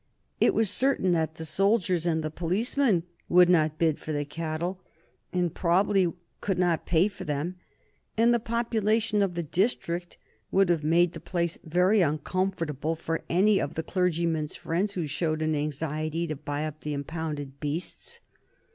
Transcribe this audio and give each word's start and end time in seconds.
It 0.39 0.55
was 0.55 0.71
certain 0.71 1.11
that 1.11 1.35
the 1.35 1.45
soldiers 1.45 2.07
and 2.07 2.23
the 2.23 2.31
policemen 2.31 3.03
would 3.29 3.49
not 3.49 3.77
bid 3.77 3.99
for 3.99 4.11
the 4.11 4.25
cattle, 4.25 4.81
and 5.31 5.53
probably 5.53 6.11
could 6.39 6.57
not 6.57 6.87
pay 6.87 7.07
for 7.07 7.23
them, 7.23 7.57
and 8.17 8.33
the 8.33 8.39
population 8.39 9.21
of 9.21 9.35
the 9.35 9.43
district 9.43 10.17
would 10.49 10.69
have 10.69 10.83
made 10.83 11.13
the 11.13 11.19
place 11.19 11.59
very 11.63 12.01
uncomfortable 12.01 12.95
for 12.95 13.21
any 13.29 13.59
of 13.61 13.75
the 13.75 13.83
clergymen's 13.83 14.55
friends 14.55 14.93
who 14.93 15.05
showed 15.05 15.43
an 15.43 15.53
anxiety 15.53 16.25
to 16.25 16.35
buy 16.35 16.65
up 16.65 16.81
the 16.81 16.93
impounded 16.93 17.59
beasts. 17.59 18.21